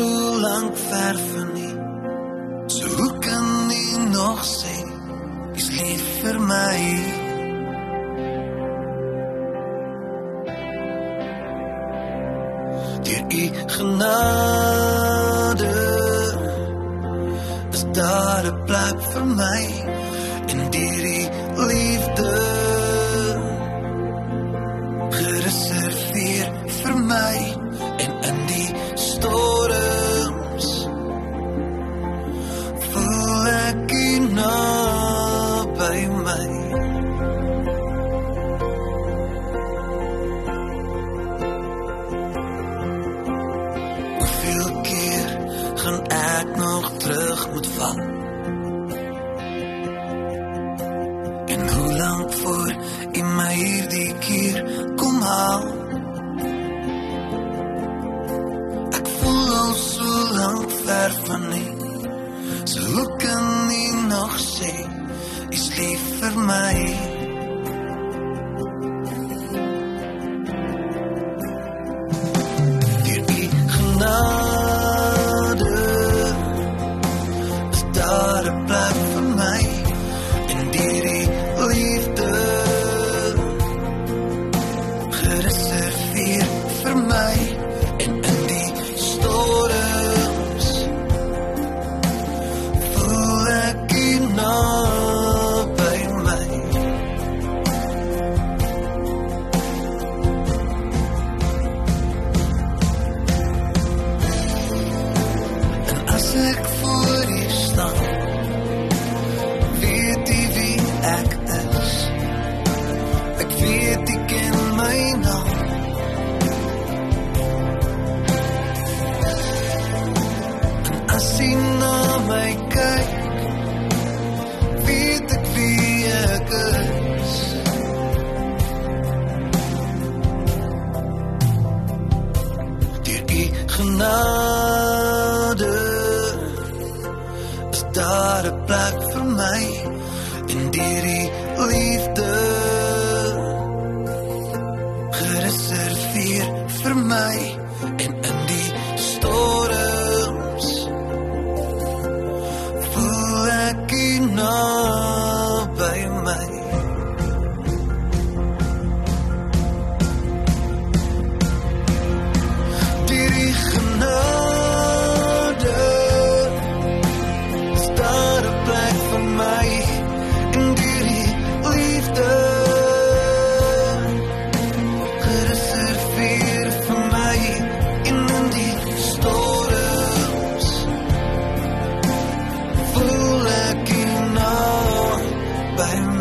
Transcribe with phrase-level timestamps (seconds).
[0.00, 1.70] so lank ver van U.
[2.66, 4.76] So hoe kan U nog sê
[5.56, 6.80] U's lief vir my?
[13.06, 13.44] Deur U
[13.76, 15.74] genade
[17.76, 19.62] is daar 'n plek vir my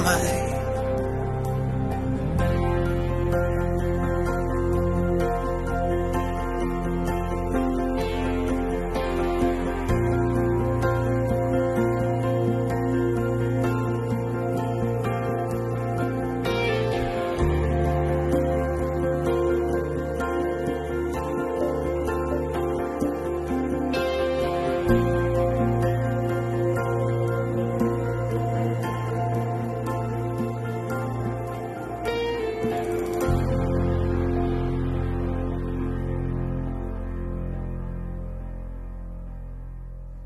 [0.10, 0.49] mind.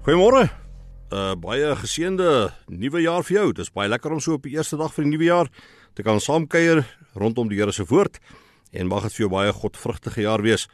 [0.04, 0.50] Goeiemôre.
[1.16, 2.26] uh, Baie geseënde
[2.68, 3.44] nuwe jaar vir jou.
[3.56, 5.48] Dit is baie lekker om so op die eerste dag van die nuwe jaar
[5.96, 6.82] te kan saamkuier
[7.16, 8.20] rondom die Here se woord
[8.76, 10.68] en mag dit vir jou baie godvrugtige jaar wees.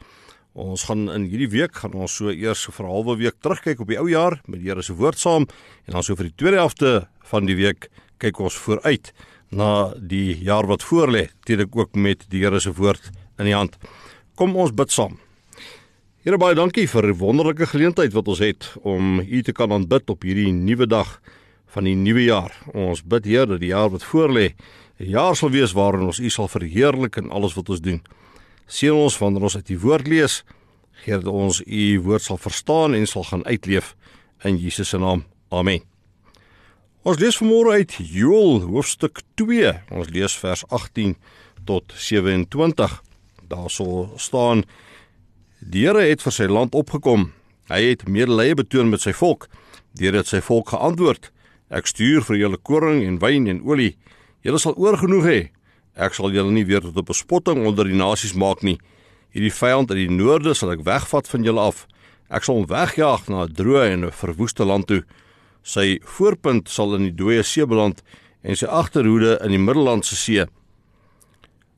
[0.58, 3.94] Ons gaan in hierdie week gaan ons so eers vir 'n halwe week terugkyk op
[3.94, 5.46] die ou jaar met die Here se woord saam
[5.86, 7.86] en dan so vir die tweede helfte van die week
[8.18, 9.12] kyk ons vooruit
[9.52, 13.78] na die jaar wat voorlê, dit ook met die Here se woord in die hand.
[14.34, 15.20] Kom ons bid saam.
[16.20, 20.10] Here baie dankie vir die wonderlike geleentheid wat ons het om U te kan aanbid
[20.12, 21.14] op hierdie nuwe dag
[21.72, 22.52] van die nuwe jaar.
[22.76, 24.52] Ons bid Heer dat die jaar wat voorlê
[25.00, 28.02] 'n jaar sal wees waarin ons U sal verheerlik in alles wat ons doen.
[28.66, 30.44] Seën ons wanneer ons uit U woord lees,
[30.92, 33.96] gee dat ons U woord sal verstaan en sal gaan uitleef
[34.44, 35.24] in Jesus se naam.
[35.48, 35.80] Amen.
[37.02, 39.72] Ons lees vanmôre uit Joël hoofstuk 2.
[39.90, 41.16] Ons lees vers 18
[41.64, 43.02] tot 27.
[43.48, 44.64] Daar sal staan
[45.60, 47.26] Die Here het vir sy land opgekom.
[47.68, 49.44] Hy het medelee betoon met sy volk.
[49.92, 51.28] Deur dit sy volk geantwoord:
[51.68, 53.98] Ek stuur vir julle koring en wyn en olie.
[54.40, 55.40] Julle sal oorgenoeg hê.
[56.00, 58.80] Ek sal julle nie weer tot 'n bespotting onder die nasies maak nie.
[59.36, 61.86] Hierdie vyand uit die noorde sal ek wegvat van julle af.
[62.30, 65.04] Ek sal hom wegjaag na 'n droë en 'n verwoeste land toe.
[65.62, 68.02] Sy voorpunt sal in die dooie see beland
[68.42, 70.46] en sy agterhoede in die Middellandse See.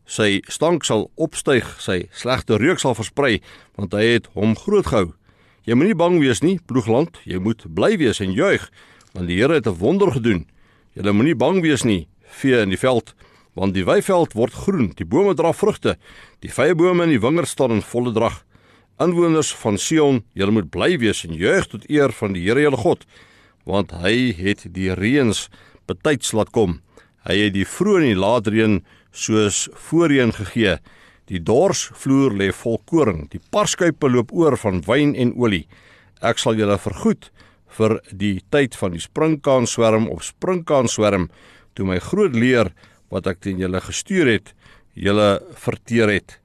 [0.06, 3.40] Sy stank sal opstyg, sy slegte reuk sal versprei,
[3.78, 5.12] want hy het hom groot gehou.
[5.62, 8.64] Jy moenie bang wees nie, ploegland, jy moet bly wees en juig,
[9.14, 10.46] want die Here het 'n wonder gedoen.
[10.94, 13.14] Jy moenie bang wees nie, vee in die veld,
[13.54, 15.96] want die weiveld word groen, die bome dra vrugte,
[16.40, 18.44] die vyebome in die wingerd staan in volle drag.
[18.98, 22.76] Inwoners van Sion, julle moet bly wees en juig tot eer van die Here julle
[22.76, 23.06] God,
[23.64, 25.48] want hy het die reëns
[25.86, 26.80] betyds laat kom.
[27.28, 28.80] Hy het die vroeë en die laat reën
[29.12, 30.78] soos voorheen gegee.
[31.30, 35.64] Die dorsvloer lê vol koring, die parskuipe loop oor van wyn en olie.
[36.20, 37.30] Ek sal julle vergoed
[37.72, 41.30] vir die tyd van die sprinkaan swerm of sprinkaan swerm
[41.76, 42.72] toe my groot leer
[43.12, 44.52] wat ek teen julle gestuur het,
[44.94, 46.38] julle verteer het.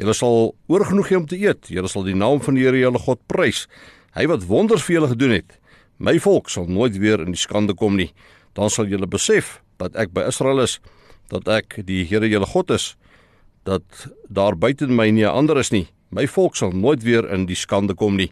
[0.00, 1.68] Julle sal oorgenoeg hê om te eet.
[1.70, 3.66] Julle sal die naam van die Here julle God prys.
[4.16, 5.58] Hy wat wonders vir julle gedoen het.
[6.02, 8.10] My volk sal nooit weer in die skande kom nie.
[8.56, 10.78] Dan sal julle besef dat ek by Israel is
[11.32, 12.92] dat ek die Here julle God is
[13.66, 13.84] dat
[14.28, 15.88] daar buite my nie 'n ander is nie.
[16.10, 18.30] My volk sal nooit weer in die skande kom nie.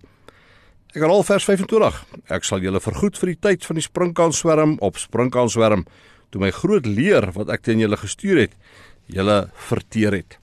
[0.91, 4.76] Ek herhaal vers 25 ek sal julle vergoed vir die tyd van die sprinkaan swerm
[4.81, 5.87] op sprinkaan swerm
[6.31, 8.53] toe my groot leer wat ek teen julle gestuur het
[9.06, 10.38] julle verteer het.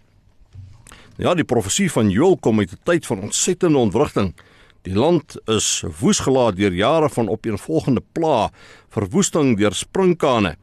[1.18, 4.34] Ja die profesie van Joël kom uit 'n tyd van ontsettende ontwrigting.
[4.82, 8.52] Die land is woesgelaat deur jare van opeenvolgende pla,
[8.90, 10.56] verwoesting deur sprinkane.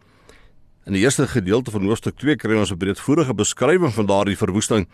[0.85, 4.87] In die eerste gedeelte van hoofstuk 2 kry ons 'n breedvoerige beskrywing van daardie verwoesting.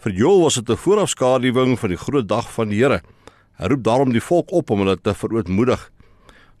[0.00, 3.02] Vir Joel was dit 'n voorafskaduwing van die groot dag van die Here.
[3.58, 5.90] Hy roep daarom die volk op om hulle te verootmoedig.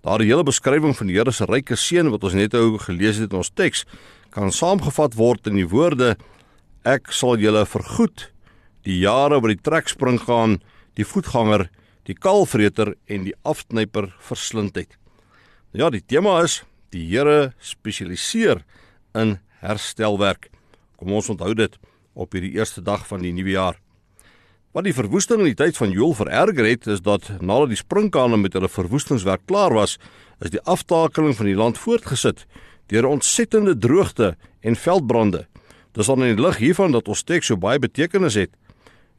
[0.02, 3.32] Daardie hele beskrywing van die Here se ryke seën wat ons net nou gelees het
[3.32, 3.86] in ons teks,
[4.30, 6.16] kan saamgevat word in die woorde:
[6.84, 8.32] Ek sal julle vergoed
[8.82, 10.60] die jare wat die trekspring gaan,
[10.94, 11.70] die voetganger,
[12.04, 14.98] die kalvreter en die afknyper verslind het.
[15.72, 18.62] Ja, die tema is Die Here spesialiseer
[19.12, 20.48] in herstelwerk.
[20.96, 21.74] Kom ons onthou dit
[22.16, 23.76] op hierdie eerste dag van die nuwe jaar.
[24.72, 28.38] Wat die verwoesting in die tyd van Joël vererger het, is dat nadat die sprinkane
[28.40, 29.98] met hulle verwoestingswerk klaar was,
[30.40, 32.46] is die aftakeling van die land voortgesit
[32.88, 34.32] deur ontsettende droogte
[34.64, 35.44] en veldbrande.
[35.92, 38.52] Dis dan in die lig hiervan dat ons teks so baie betekenis het.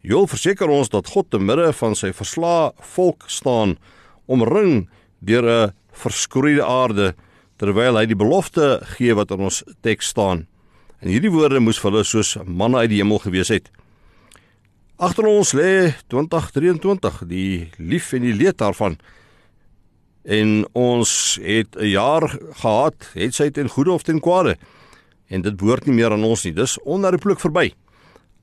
[0.02, 3.78] Joël verseker ons dat God te midde van sy verslae volk staan,
[4.26, 4.88] omring
[5.22, 7.14] deur 'n verskroeide aarde
[7.60, 10.46] terwyl hy die belofte gee wat in ons teks staan.
[11.04, 13.70] En hierdie woorde moes vir hulle soos manne uit die hemel gewees het.
[15.00, 18.98] Agter ons lê 2023, die lief en die leed daarvan.
[20.28, 22.28] En ons het 'n jaar
[22.60, 24.58] gehad, het sy ten goeie of ten kwade.
[25.28, 26.54] En dit behoort nie meer aan ons nie.
[26.54, 27.74] Dis onherroepelik verby.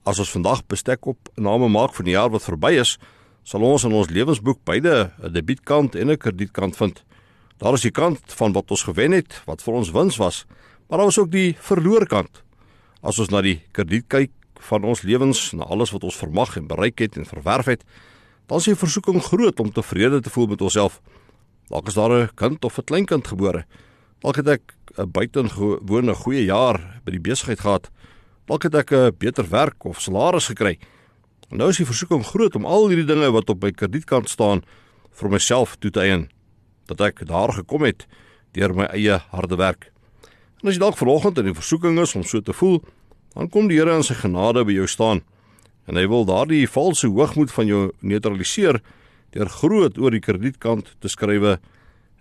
[0.04, 2.98] As ons vandag bestek op name maak van die jaar wat verby is,
[3.42, 7.04] sal ons in ons lewensboek beide 'n debietkant en 'n kredietkant vind.
[7.56, 10.44] Daar is die kant van wat ons gewen het, wat vir ons wins was,
[10.88, 12.42] maar daar is ook die verloor kant.
[13.00, 14.32] As ons na die krediet kyk
[14.68, 17.86] van ons lewens, na alles wat ons vermag en bereik het en verwerf het,
[18.46, 21.00] dan is die versoeking groot om tevrede te voel met onsself.
[21.72, 23.64] Dalk is daar 'n kind of 'n kleinkind gebore.
[24.20, 27.90] Dalk het ek 'n buitengewone goeie jaar by die besigheid gehad.
[28.46, 30.78] Dalk het ek 'n beter werk of salaris gekry.
[31.50, 34.62] En nou is die versoeking groot om al hierdie dinge wat op my kredietkant staan
[35.12, 36.35] vir myself toe te eien
[36.90, 38.06] dat ek daar gekom het
[38.56, 39.90] deur my eie harde werk.
[40.62, 42.80] En as jy dalk vanoggend in die versoeking is om so te voel,
[43.36, 45.22] dan kom die Here in sy genade by jou staan
[45.86, 48.80] en hy wil daardie valse hoogmoed van jou neutraliseer
[49.34, 51.58] deur groot oor die kredietkant te skrywe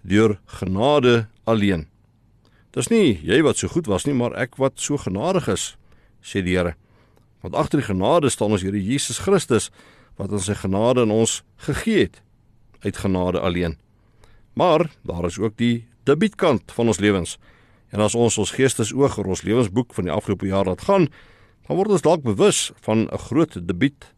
[0.05, 1.87] deur genade alleen.
[2.75, 5.73] Dis nie jy wat so goed was nie, maar ek wat so genadig is,
[6.21, 6.75] sê die Here.
[7.41, 9.71] Want agter die genade staan ons Here Jesus Christus
[10.19, 12.21] wat ons sy genade in ons gegee het
[12.85, 13.79] uit genade alleen.
[14.55, 17.37] Maar daar is ook die debietkant van ons lewens.
[17.91, 21.09] En as ons ons geestesoog oor ons lewensboek van die afgelope jaar laat gaan,
[21.67, 24.13] dan word ons dalk bewus van 'n groot debiet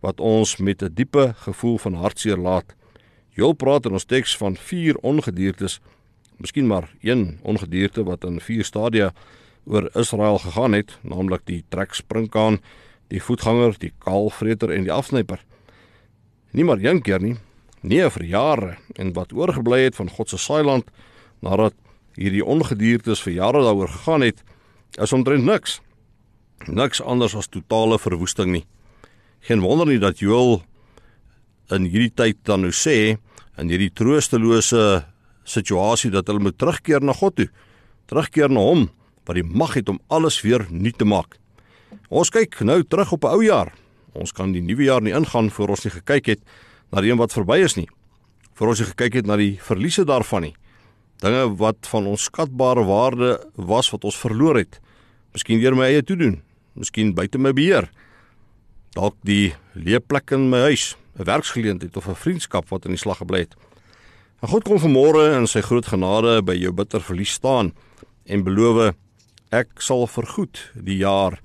[0.00, 2.74] wat ons met 'n diepe gevoel van hartseer laat.
[3.30, 5.80] Joel praat in ons teks van vier ongediertes,
[6.36, 9.12] miskien maar een ongedierte wat in vier stadia
[9.64, 12.60] oor Israel gegaan het, naamlik die trekspringkaan,
[13.08, 15.44] die voetganger, die kaalvreter en die afsnyper.
[16.50, 17.36] Nie maar een keer nie,
[17.82, 20.88] nee vir jare en wat oorgebly het van God se saailand
[21.44, 21.74] nadat
[22.16, 24.40] hierdie ongediertes vir jare daaroor gegaan het,
[24.96, 25.80] is omtrent niks.
[26.66, 28.64] Niks anders as totale verwoesting nie.
[29.44, 30.62] Geen wonder nie dat Joel
[31.74, 33.18] in hierdie tyd dan nou sê
[33.60, 35.04] in hierdie troostelose
[35.46, 37.48] situasie dat hulle moet terugkeer na God toe.
[38.08, 38.88] Terugkeer na hom
[39.26, 41.36] wat die mag het om alles weer nuut te maak.
[42.08, 43.72] Ons kyk nou terug op 'n ou jaar.
[44.14, 46.40] Ons kan die nuwe jaar nie ingaan voor ons nie gekyk het
[46.92, 47.88] na die een wat verby is nie.
[48.56, 50.54] Voor ons nie gekyk het na die verliese daarvan nie.
[51.20, 54.80] Dinge wat van ons skatbare waarde was wat ons verloor het.
[55.32, 56.40] Miskien deur my eie toedoen,
[56.76, 57.90] miskien buite my beheer.
[58.96, 63.18] Dalk die leeplek in my huis, 'n werksgeleentheid of 'n vriendskap wat in die slag
[63.18, 63.54] gebly het.
[64.42, 67.72] En God kom vanmôre in sy groot genade by jou bitter verlies staan
[68.26, 68.94] en beloof
[69.50, 71.40] ek sal vergoed die jaar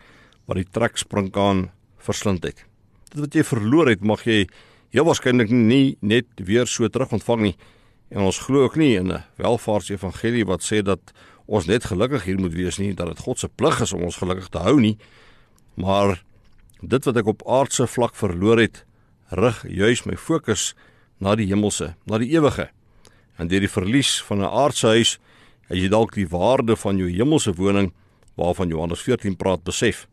[0.45, 2.65] wat die trekspringkaan verslind het.
[3.12, 4.48] Dit wat jy verloor het, mag jy
[4.91, 7.55] heel waarskynlik nie net weer so terug ontvang nie.
[8.12, 11.13] En ons glo ook nie in 'n welvaartsevangelie wat sê dat
[11.45, 14.17] ons net gelukkig hier moet wees nie, dat dit God se plig is om ons
[14.17, 14.98] gelukkig te hou nie.
[15.75, 16.24] Maar
[16.81, 18.86] dit wat ek op aardse vlak verloor het,
[19.29, 20.75] rig juis my fokus
[21.19, 22.69] na die hemelse, na die ewige.
[23.38, 25.19] En deur die verlies van 'n aardse huis,
[25.67, 27.93] het jy dalk die waarde van jou hemelse woning
[28.36, 30.07] waarvan Johannes 14 praat besef.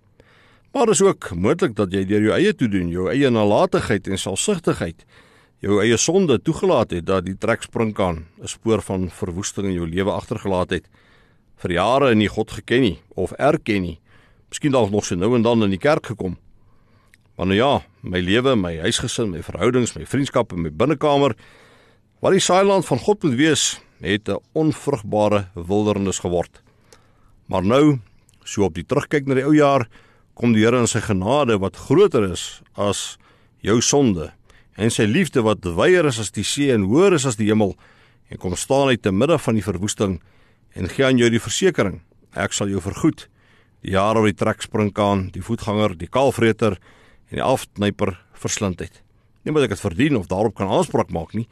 [0.73, 5.07] Maar is ook moontlik dat jy deur jou eie toedoen, jou eie nalatigheid en selfsugtigheid,
[5.65, 10.11] jou eie sonde toegelaat het dat die trekspringkaan 'n spoor van verwoesting in jou lewe
[10.11, 10.85] agtergelaat het.
[11.57, 13.99] Vir jare nie God geken nie of erken nie.
[14.49, 16.37] Miskien dalk nog so nou en dan in die kerk gekom.
[17.37, 21.37] Maar nou ja, my lewe, my huisgesin, my verhoudings, my vriendskappe, my binnekamer,
[22.21, 26.63] wat die saailand van God moet wees, het 'n onvrugbare wildernis geword.
[27.47, 27.99] Maar nou,
[28.45, 29.89] so op die terugkyk na die ou jaar,
[30.39, 33.19] kom die Here in sy genade wat groter is as
[33.67, 34.31] jou sonde
[34.79, 37.75] en sy liefde wat wyer is as die see en hoër is as die hemel
[38.31, 40.21] en kom staan uit te midde van die verwoesting
[40.79, 41.99] en gee aan jou die versekering
[42.39, 43.27] ek sal jou vergoed.
[43.83, 49.03] Die jare wat die trekspringkaan die voetganger die kaalvreter en die afknyper verslind het.
[49.43, 51.49] Nie omdat ek dit verdien of daarop kan aanspraak maak nie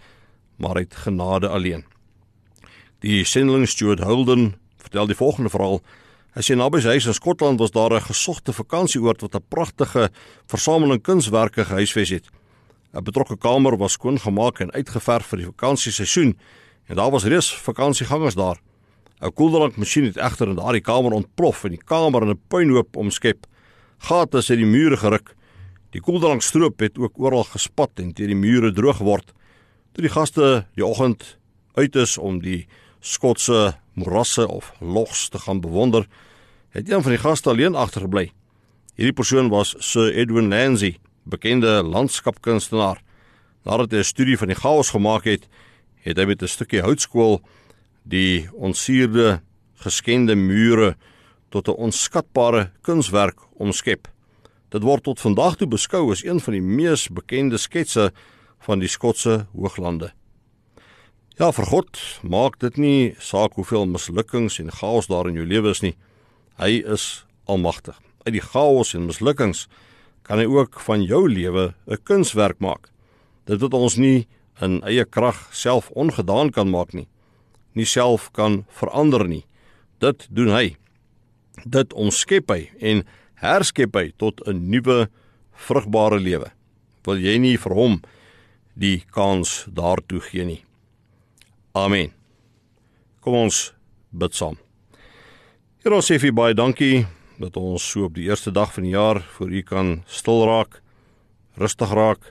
[0.62, 1.82] maar uit genade alleen.
[3.02, 5.82] Die sendeling Stuart Holden vertel die volgende verhaal
[6.36, 10.10] As jy naby sy huis in Skotland was daar 'n gesogte vakansieoord wat 'n pragtige
[10.46, 12.28] versameling kunswerke gehuisves het.
[12.92, 16.36] 'n Betrokke kamer was skoon gemaak en uitgeverf vir die vakansieseisoen
[16.88, 18.60] en daar was reeds vakansiegangers daar.
[19.22, 23.46] 'n Koeldrankmasjien het egter in daardie kamer ontplof en die kamer in 'n puinhoop omskep.
[23.98, 25.34] Gate is uit die mure geruk.
[25.90, 29.32] Die koeldranksstroop het ook oral gespat en teen die mure droog geword.
[29.92, 31.38] Toe die gaste die oggend
[31.74, 32.66] uit is om die
[33.00, 36.06] Skotse morasse of logs te gaan bewonder,
[36.70, 38.30] het een van die gaste alleen agtergebly.
[38.96, 43.02] Hierdie persoon was Sir Edwin Landsey, bekende landskapkunstenaar.
[43.64, 45.48] Nadat hy 'n studie van die chaos gemaak het,
[46.04, 47.40] het hy met 'n stukkie houtskool
[48.04, 49.40] die onsuurde
[49.74, 50.96] geskende mure
[51.50, 54.08] tot 'n onskatbare kunswerk omskep.
[54.68, 58.12] Dit word tot vandag toe beskou as een van die mees bekende sketse
[58.58, 60.12] van die Skotse Hooglande.
[61.36, 65.74] Ja, vir God maak dit nie saak hoeveel mislukkings en chaos daar in jou lewe
[65.74, 65.92] is nie.
[66.56, 67.98] Hy is almagtig.
[68.24, 69.66] Uit die chaos en mislukkings
[70.24, 72.88] kan hy ook van jou lewe 'n kunswerk maak.
[73.44, 74.26] Dit wat ons nie
[74.62, 77.06] in eie krag self ongedaan kan maak nie,
[77.74, 79.44] nie self kan verander nie.
[80.00, 80.76] Dit doen hy.
[81.68, 85.10] Dit omskep hy en herskep hy tot 'n nuwe
[85.52, 86.50] vrugbare lewe.
[87.04, 88.00] Wil jy nie vir hom
[88.74, 90.66] die kans daartoe gee nie?
[91.76, 92.08] Amen.
[93.20, 93.56] Kom ons
[94.08, 94.54] bid saam.
[95.84, 97.02] Here ons sê vir baie dankie
[97.36, 100.78] dat ons so op die eerste dag van die jaar voor U kan stil raak,
[101.60, 102.30] rustig raak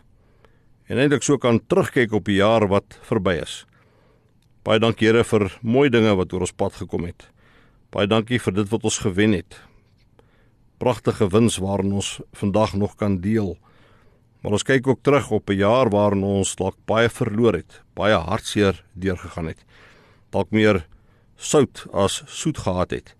[0.89, 3.59] en eintlik so kan terugkyk op die jaar wat verby is.
[4.65, 7.29] Baie dankie Here vir mooi dinge wat oor ons pad gekom het.
[7.93, 9.59] Baie dankie vir dit wat ons gewen het.
[10.81, 13.59] Pragtige wins waarin ons vandag nog kan deel.
[14.45, 18.13] Maar ons kyk ook terug op 'n jaar waarin ons dalk baie verloor het, baie
[18.13, 19.65] hartseer deurgegaan het.
[20.29, 20.85] Dalk meer
[21.35, 23.15] sout as soet gehad het.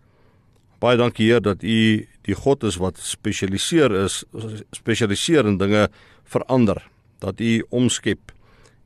[0.79, 4.23] Baie dankie Heer dat U die God is wat spesialiseer is
[4.71, 5.89] spesialiseer in dinge
[6.23, 6.87] verander,
[7.19, 8.31] dat U omskep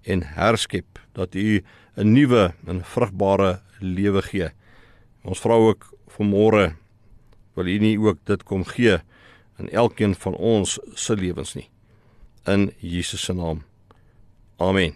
[0.04, 1.62] en herskep, dat U
[1.98, 4.50] 'n nuwe en vrugbare lewe gee.
[5.24, 6.76] Ons vra ook vanmôre
[7.54, 8.98] wil U nie ook dit kom gee
[9.58, 11.70] in elkeen van ons se lewens nie.
[12.50, 13.64] In Jesus se naam.
[14.58, 14.96] Amen.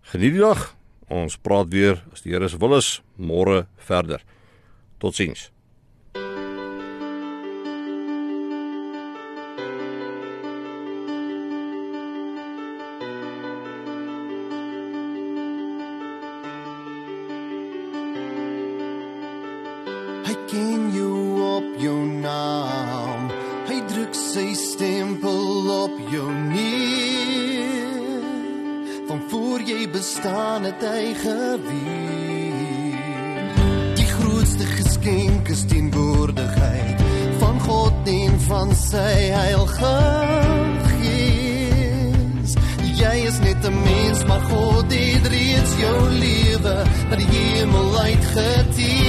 [0.00, 0.68] Geniet die dag.
[1.10, 4.22] Ons praat weer as die Here se wil is môre verder.
[5.02, 5.48] Totsiens.
[20.28, 21.18] Hy ken jou
[21.50, 23.26] op jou naam.
[23.66, 25.07] Hy druk sy op
[26.10, 27.68] jou neer.
[29.06, 32.96] Van voor jy bestaan het hy geweet.
[33.96, 37.02] Die grootste geskenk is teenwoordigheid
[37.38, 39.96] van God en van sy heilige
[40.88, 42.56] Gees.
[42.98, 46.76] Jy is net 'n mens, maar God het reeds jou lewe
[47.10, 49.07] na die hemel uitgeteer.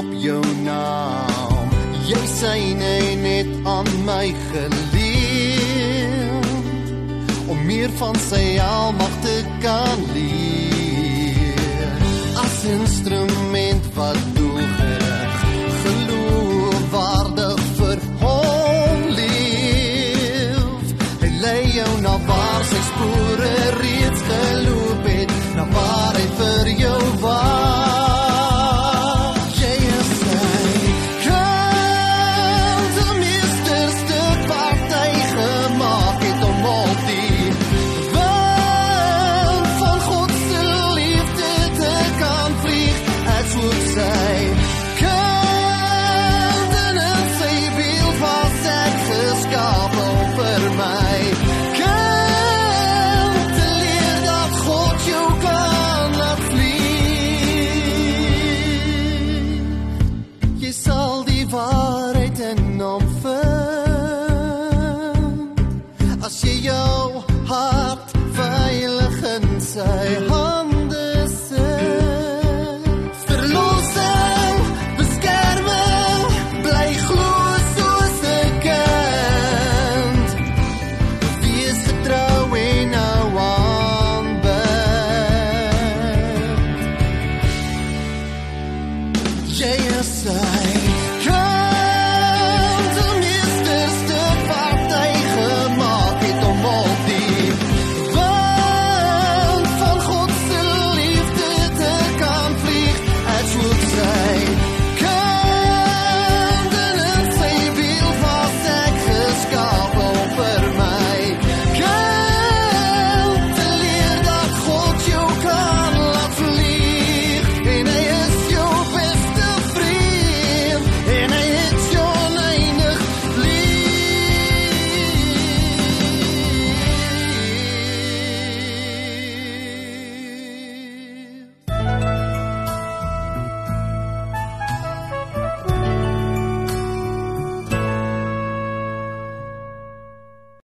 [0.00, 1.68] Op jou naam.
[2.08, 6.46] Jy syne net aan my geleer
[7.50, 12.00] om meer van sy almag te kan leer.
[12.44, 15.38] As instrument wat doelgerig
[15.84, 20.84] geloofwaardig vir hom leef.
[21.20, 27.00] Hy lei jou na waar sy spore reeds geloop het, na waar hy vir jou
[27.26, 27.59] wag.